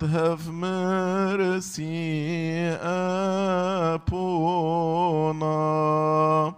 [0.00, 1.88] Lord, have mercy
[2.68, 4.02] upon
[5.42, 6.57] us.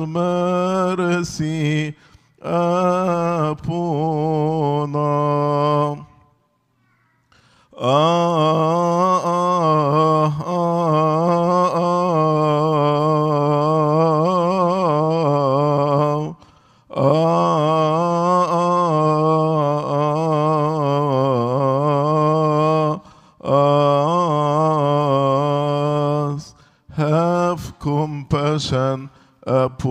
[0.06, 1.94] mercy
[2.40, 3.66] upon
[4.96, 5.98] us.
[7.76, 8.29] us.
[27.20, 29.10] Have compassion
[29.42, 29.82] upon